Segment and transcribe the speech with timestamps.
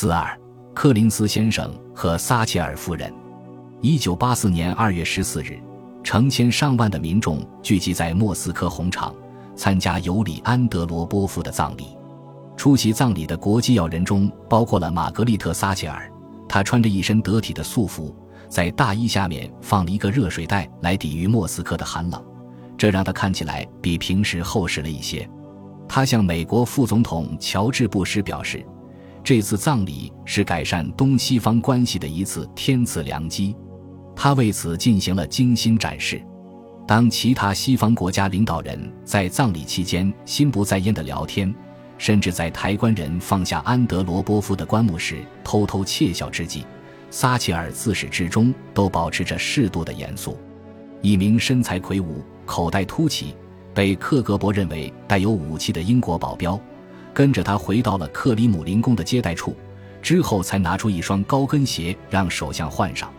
[0.00, 0.40] 四二，
[0.76, 3.12] 柯林斯先生和撒切尔夫人。
[3.80, 5.60] 一九八四年二月十四日，
[6.04, 9.12] 成千上万的民众聚集在莫斯科红场，
[9.56, 11.96] 参加尤里安德罗波夫的葬礼。
[12.56, 16.08] 出席葬礼的国际要人中包括了玛格丽特·撒切尔，
[16.48, 18.14] 她穿着一身得体的素服，
[18.48, 22.24] 在大衣下面放了一个热水袋来抵御莫斯科的寒冷，
[22.76, 25.28] 这让她看起来比平时厚实了一些。
[25.88, 28.64] 她向美国副总统乔治·布什表示。
[29.22, 33.54] 这次葬礼是改善东西方关系的一次天赐良机，
[34.16, 36.20] 他为此进行了精心展示。
[36.86, 41.54] 当其他西方国家领导人在葬礼期间心不在焉的聊天，
[41.98, 46.64] 甚至在抬棺人放下安德罗波夫的棺木时偷偷窃笑之际，
[47.10, 50.38] 撒切尔自始至终都保持着适度的严肃。
[51.02, 53.36] 一名身材魁梧、口袋凸起、
[53.74, 56.58] 被克格勃认为带有武器的英国保镖。
[57.18, 59.56] 跟着他回到了克里姆林宫的接待处，
[60.00, 63.12] 之后才拿出一双高跟鞋让首相换上。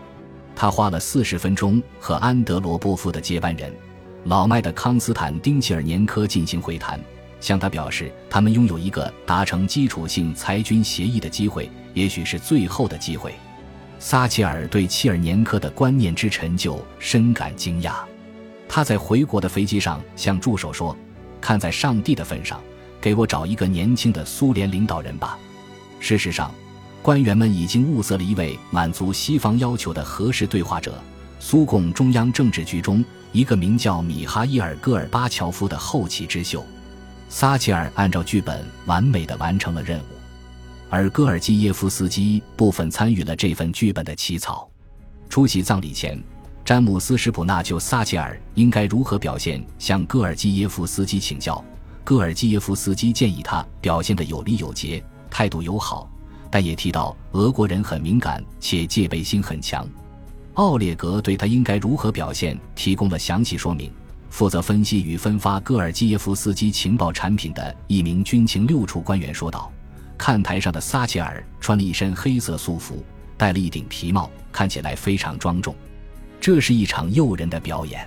[0.56, 3.76] 他花了四十分钟和安德罗波夫的接班人
[4.24, 6.98] 老迈的康斯坦丁切尔年科进行会谈，
[7.42, 13.34] 向他表示他们拥有一个达成基础性裁军协议的机会，也许是最后的机会。
[14.00, 17.96] 撒切尔对切尔年科的观念之陈旧深感惊讶，
[18.66, 20.96] 他在回国的飞机上向助手说
[21.42, 22.62] ：“看在上帝的份上。”
[23.02, 25.38] 给我找一个年轻的苏联领导人吧。
[26.00, 26.54] 事实上，
[27.02, 31.02] 官员们已经物色了一位满足西方要求的合适对话者。
[31.40, 36.66] 苏共中央政治局中，一个名叫米哈伊尔·戈尔巴乔夫的后起之秀。
[37.30, 40.04] 撒切尔按照剧本完美的完成了任务，
[40.90, 44.70] 而戈尔基耶夫斯基部分参与了这份剧本的起草。
[45.30, 46.22] 出席葬礼前，
[46.66, 51.64] 詹姆斯·史普纳就撒切尔应该如何表现向戈尔基耶夫斯基请教。
[52.10, 56.10] 戈尔基耶夫斯基建议他表现得有礼有节，态度友好，
[56.50, 59.88] 但也提到俄国人很敏感且戒备心很强。
[60.56, 63.92] 奥列格对他应该如何表现提供了详细说明。
[64.32, 69.72] 负责分析与分发戈尔基耶夫斯基情报产品的一名军情六处官员说道
[70.18, 73.06] ：“看台上的撒切尔穿了一身黑色素服，
[73.38, 75.76] 戴了一顶皮帽，看起来非常庄重。
[76.42, 78.04] 这是一场诱人的表演。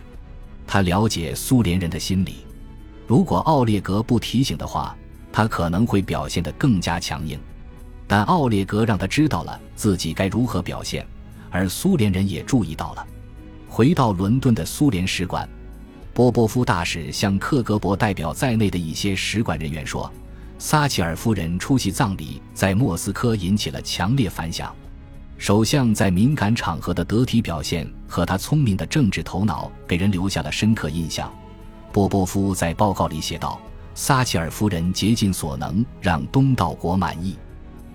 [0.67, 2.39] 他了解苏联人的心理。”
[3.13, 4.97] 如果奥列格不提醒的话，
[5.31, 7.39] 他可能会表现得更加强硬。
[8.07, 11.07] 但奥列格让他知道了自己该如何表现，
[11.51, 13.07] 而苏联人也注意到了。
[13.69, 15.47] 回到伦敦的苏联使馆，
[16.15, 20.11] 波波夫大使向克格勃代表在内的一些使馆人员说
[20.57, 24.75] ：“撒切尔夫人出席葬礼在莫斯科引起了强烈反响。
[25.37, 31.31] 首相在敏感场合的得体表现和他聪明的政治头脑给人留下了深刻印象。”
[31.93, 33.61] 波波夫在报告里写道
[33.95, 37.37] ：“撒切尔夫人竭尽所能让东道国满意，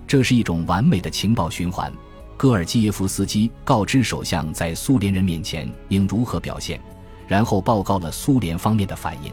[0.06, 1.92] 这是一种完美的情报循环。”
[2.36, 6.80] 戈尔基耶夫斯基告知首相在苏联人面前应如何表现，
[7.26, 9.32] 然后报告了苏联方面的反应。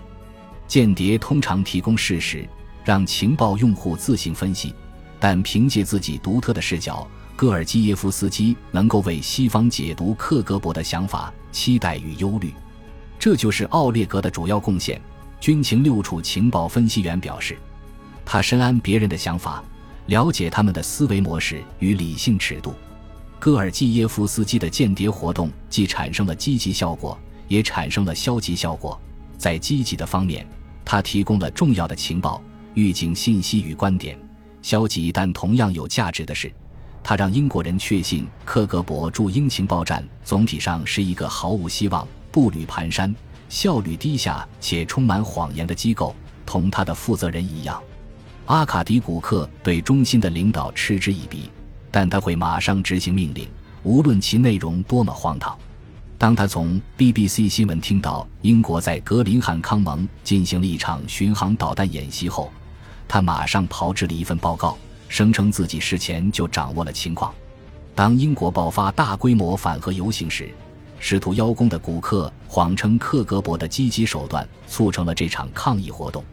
[0.68, 2.50] 间谍通常提供事实，
[2.84, 4.74] 让情报用户自行分析，
[5.20, 12.52] 但凭借自己独特的视角，戈尔基耶夫斯基能够为西方解读克格勃的想法、期待与忧虑。
[13.18, 15.00] 这就是奥列格的主要贡献。
[15.40, 17.58] 军情六处情报分析员表示，
[18.26, 19.64] 他深谙别人的想法，
[20.08, 22.74] 了解他们的思维模式与理性尺度。
[23.40, 27.16] 戈尔基耶夫斯基的间谍活动既产生了积极效果，
[27.48, 29.00] 也产生了消极效果。
[29.38, 30.48] 在积极的方面，
[30.84, 32.42] 他提供了重要的情报、
[32.74, 34.18] 预警信息与观点；
[34.64, 36.52] 消极但同样有价值的是，
[37.04, 42.08] 他让英国人确信克格勃驻英情报站总体上是一个毫无希望。
[42.36, 43.16] 步履蹒跚、
[43.48, 46.14] 效率低下且充满谎言的机构，
[46.46, 47.82] 同他的负责人一样。
[48.48, 51.50] 阿卡迪·古克对中心的领导嗤之以鼻，
[51.90, 53.48] 但他会马上执行命令，
[53.84, 55.58] 无论其内容多么荒唐。
[56.18, 62.52] 当他从 BBC 新闻听到英国在格林汉康蒙进行了一场巡航导弹演习后，
[63.08, 67.34] 他马上炮制了一份报告，声称自己事前就掌握了情况。
[67.96, 70.54] 当英国爆发大规模反核游行时，
[71.08, 76.26] 试图邀功的古克谎称克格勃的积极手段促成了这场抗议活动。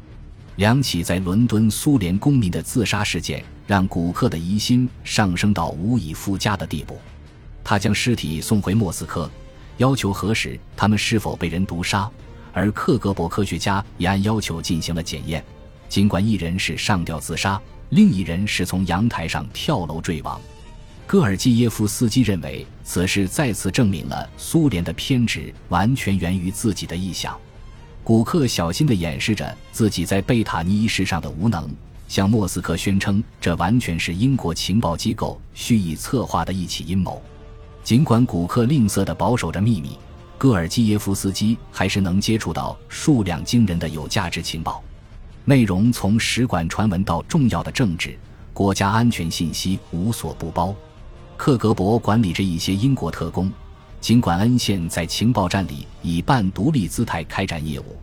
[0.57, 6.99] 两起在伦敦苏联公民的自杀事件让古克的疑心上升到无以复加的地步。
[7.63, 9.31] 他将尸体送回莫斯科，
[9.77, 12.11] 要求核实他们是否被人毒杀，
[12.51, 15.45] 而克格勃科学家也按要求进行了检验。
[15.91, 17.61] 尽管一人是上吊自杀，
[17.91, 20.41] 另一人是从阳台上跳楼坠亡。
[21.13, 27.39] 戈尔基耶夫斯基认为，此事再次证明了苏联的偏执完全源于自己的臆想。
[28.03, 31.69] 古克小心地掩饰着自己在贝塔尼一事上的无能，
[32.09, 37.23] 向莫斯科宣称，这完全是英国情报机构蓄意策划的一起阴谋。
[37.85, 39.99] 尽管古克吝啬地保守着秘密，
[40.39, 44.83] 戈尔基耶夫斯基还是能接触到数量惊人的有价值情报，
[45.45, 48.19] 内容从使馆传闻到重要的政治、
[48.55, 50.75] 国家安全信息无所不包。
[51.45, 53.51] 克格勃管理着一些英国特工，
[54.01, 57.97] 尽管恩县在情报站里以半独立姿态开展业务。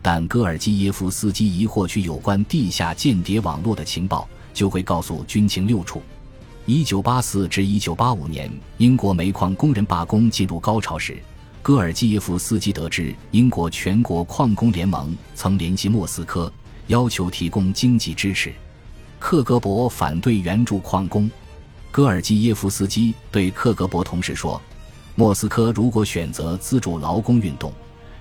[0.00, 6.00] 但戈尔基耶夫斯基一获取有关地下间谍网络的情报，就会告诉军情六处。
[6.64, 11.18] 一九八四至一九八五年，英国煤矿工人罢工进入高潮时，
[11.60, 16.50] 戈尔基耶夫斯基得知英国全国矿工联盟曾联系莫斯科，
[16.86, 18.50] 要求提供经济支持。
[19.18, 21.30] 克格勃反对援助矿工。
[21.90, 24.60] 戈尔基耶夫斯基对克格勃同事说
[25.16, 27.72] ：“莫斯科如果选择资助劳工运动。”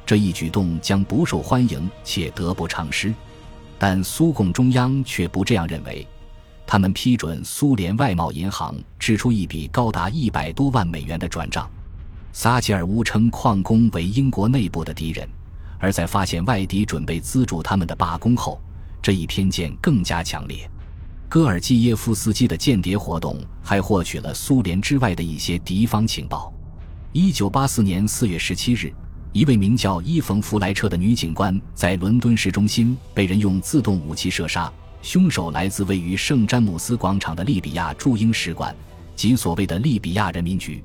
[0.05, 3.11] 这一举动将不受欢迎且得不偿失，
[3.79, 6.07] 但苏共中央却不这样认为。
[6.67, 11.67] 他们批准苏联外贸银行支出一笔高达一百多万美元的转账。
[12.33, 15.27] 撒切尔乌称矿工为英国内部的敌人，
[15.79, 18.61] 而在发现外敌准备资助他们的罢工后，
[19.01, 20.69] 这一偏见更加强烈。
[21.27, 26.53] 戈尔基耶夫斯基的间谍活动还获取了苏联之外的一些敌方情报。
[27.11, 28.93] 一九八四年四月十七日。
[29.33, 38.73] 一位名叫伊冯·弗莱彻的女警官在伦敦市中心被人用自动武器射杀，凶手来自位于圣詹姆斯广场的利比亚驻英使馆
[39.13, 40.81] 及所谓的利比亚人民局。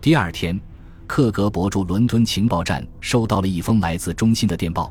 [0.00, 0.58] 第二天，
[1.06, 4.90] 克格勃驻伦敦情报站收到了一封来自中心的电报，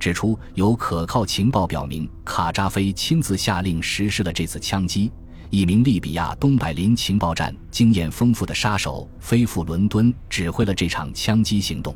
[0.00, 5.12] 指出有可靠情报表明卡扎菲亲自下令实施了这次枪击。
[5.50, 11.94] 一名利比亚东柏林情报站经验丰富的杀手飞赴伦敦，指挥了这场枪击行动。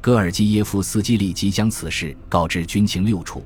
[0.00, 3.44] 戈尔基耶夫斯基立即将此事告知军情六处，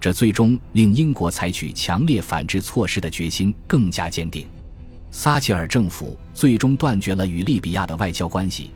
[0.00, 4.46] 这最终令英国采取强烈反制措施的决心更加坚定。
[5.10, 8.70] 撒切尔政府最终断绝了与利比亚的外交关系，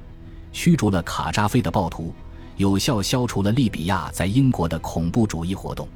[0.52, 2.14] 驱逐了卡扎菲的暴徒，
[2.56, 5.88] 有效消除了利比亚在英国的恐怖主义活动。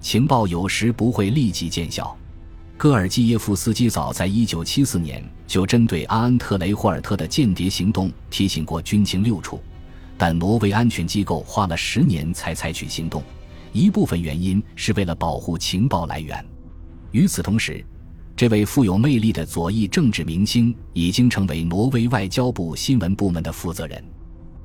[0.00, 2.16] 情报有时不会立即见效。
[2.76, 9.60] 戈尔基耶夫斯基早在1974年就针对阿恩特雷霍尔特的间谍行动提醒过军情六处。
[10.18, 13.22] 但挪威安全机构花了十年才采取行动，
[13.72, 16.44] 一部分原因是为了保护情报来源。
[17.10, 17.84] 与此同时，
[18.36, 24.04] 这位富有魅力的左翼政治明星已经成为挪威外交部新闻部门的负责人。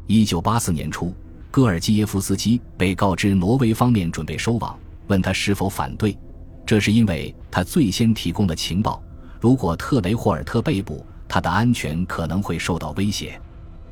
[0.05, 1.13] 一九八四年初，
[1.49, 4.77] 戈尔基耶夫斯基被告知挪威方面准备收网，
[5.07, 6.17] 问他是否反对。
[6.65, 9.01] 这是因为他最先提供了情报，
[9.39, 13.39] 如果特雷霍尔特被捕，他的安全可能会受到威胁。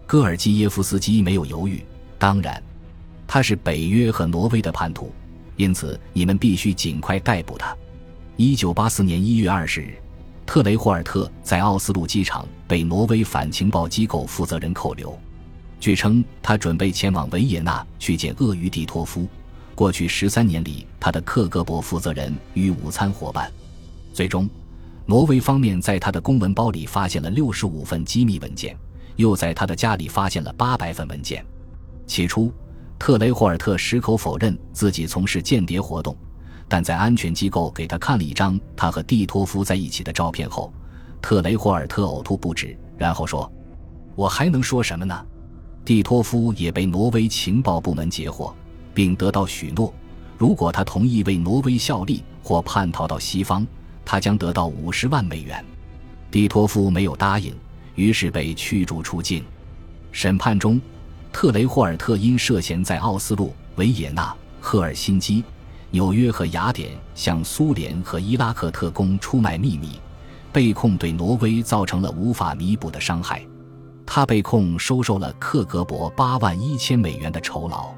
[0.05, 1.83] 戈尔基耶夫斯基没有犹豫，
[2.19, 2.61] 当然，
[3.25, 5.11] 他是北约和挪威的叛徒，
[5.55, 7.75] 因此你们必须尽快逮捕他。
[8.35, 9.95] 一九八四年一月二十日，
[10.45, 15.17] 特雷霍尔特在奥斯陆机场被挪威反情报机构负责人扣留，
[15.79, 19.27] 据称他准备前往维也纳去见鳄鱼蒂托夫。
[19.75, 23.51] 过去十三年里，他的克格勃负责人与午餐伙伴。
[24.13, 24.49] 最终，
[25.05, 28.75] 挪威方面在他的公文包里发现了六十五份机密文件。
[29.17, 31.45] 又在他的家里发现了八百份文件。
[32.05, 32.51] 起初，
[32.99, 36.13] 特雷霍尔特矢口否认自己从事间谍活动，
[36.67, 40.73] 但在安全机构给他看了一张他和蒂托夫在一起的照片后，
[41.21, 43.49] 特雷霍尔特呕吐不止，然后说
[44.15, 45.25] ：“我还能说什么呢？”
[45.85, 48.53] 蒂托夫也被挪威情报部门截获，
[48.93, 49.93] 并得到许诺，
[50.37, 53.65] 如果他同意为挪威效力或叛逃到西方，
[54.03, 55.63] 他将得到五十万美元。
[56.31, 57.53] 蒂托夫没有答应。
[57.95, 59.41] 于是被驱逐出境。
[60.11, 60.81] 审判中，
[61.31, 65.41] 特雷霍尔特因涉嫌在奥斯陆、维也纳、赫尔辛基、
[65.91, 69.91] 纽约和雅典向苏联和伊拉克特工出卖秘密，
[70.51, 73.41] 被控对挪威造成了无法弥补的伤害。
[74.05, 77.93] 他被控收受了克格勃八万一千美元的酬劳。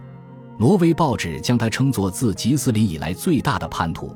[0.57, 4.15] 挪威报纸将他称作自吉斯林以来最大的叛徒。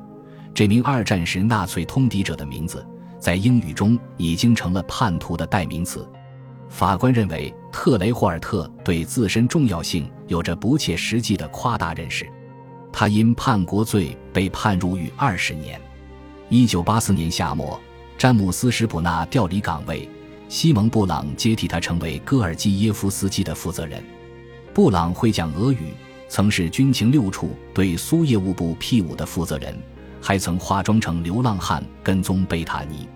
[0.53, 2.85] 这名二战时纳粹通敌者的名字。
[3.19, 6.09] 在英语中已经成了叛徒的代名词。
[6.69, 12.27] 法官认为特雷霍尔特对自身重要性有着不切实际的夸大认识，
[12.91, 15.79] 他因叛国罪被判入狱二十年。
[16.49, 17.79] 一九八四年夏末，
[18.17, 20.09] 詹姆斯·史普纳调离岗位，
[20.51, 24.03] 西蒙·布朗接替他成为戈尔基耶夫斯基的负责人。
[24.73, 25.93] 布朗会讲俄语，
[26.27, 29.73] 曾是军情六处对苏业务部 P 五的负责人。
[30.19, 33.07] 还曾化妆成流浪汉跟踪贝塔尼。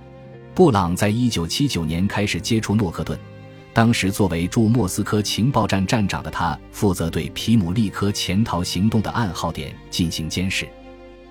[0.55, 3.19] 布朗在一九七九年开始接触诺克顿，
[3.73, 10.65] 当时作为驻莫斯科情报站站长的他，负责对皮姆利科潜逃行动的暗号点进行监视。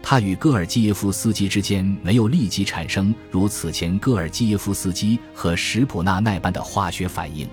[0.07, 7.49] 他与戈尔基耶夫斯基之间没有立即产生如此前戈尔基耶夫斯基和什普纳奈般的化学反应。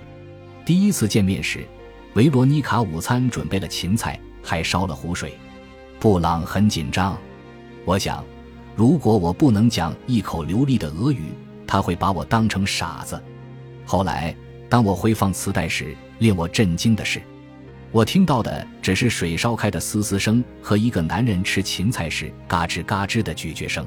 [0.65, 1.65] 第一次见面时，
[2.13, 5.33] 维罗妮卡午餐准备了芹菜，还烧了湖水。
[5.97, 7.17] 布朗很紧张。
[7.85, 8.21] 我想，
[8.75, 11.27] 如果我不能讲一口流利的俄语，
[11.65, 13.19] 他会把我当成傻子。
[13.85, 14.35] 后来，
[14.67, 17.21] 当我回放磁带时，令我震惊的是，
[17.91, 23.85] 我听到的只是水烧开的嘶嘶声和一个男人吃芹菜时嘎吱嘎吱的咀嚼声。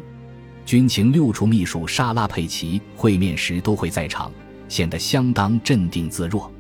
[0.67, 4.31] 军情六处秘书莎拉佩奇会面时都会在场，
[4.69, 6.51] 显得相当镇定自若。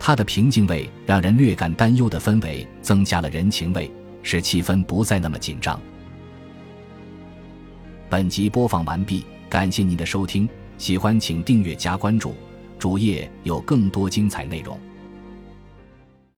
[0.00, 3.88] 他的平静为让人略感担忧的氛围增加了人情味，
[4.22, 5.80] 使气氛不再那么紧张。
[8.08, 12.34] 本集播放完毕，感谢您的收听，喜欢请订阅加关注，
[12.80, 14.76] 主页有更多精彩内容。